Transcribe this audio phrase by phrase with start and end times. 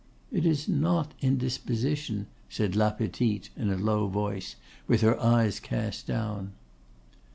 [0.31, 4.41] 'It is not indisposition,' said La Petite, in a low tone,
[4.87, 6.53] with her eyes cast down.